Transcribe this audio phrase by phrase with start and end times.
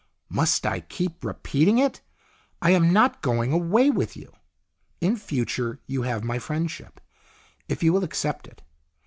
[0.29, 2.01] "Must I keep on repeating it?
[2.59, 4.33] I am not going away with you.
[4.99, 6.99] In future you have my friendship,
[7.69, 8.63] if you will accept it.